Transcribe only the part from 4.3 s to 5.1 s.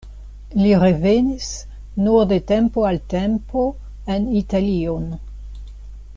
Italion.